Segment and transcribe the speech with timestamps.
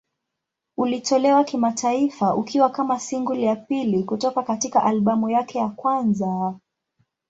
[0.77, 6.55] Ulitolewa kimataifa ukiwa kama single ya pili kutoka katika albamu yake ya kwanza.